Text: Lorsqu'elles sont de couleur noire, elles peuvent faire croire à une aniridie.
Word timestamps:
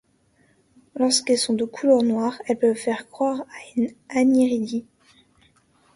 Lorsqu'elles 0.95 1.37
sont 1.37 1.53
de 1.53 1.63
couleur 1.63 2.01
noire, 2.01 2.41
elles 2.47 2.57
peuvent 2.57 2.75
faire 2.75 3.07
croire 3.07 3.41
à 3.41 3.55
une 3.77 3.91
aniridie. 4.09 4.87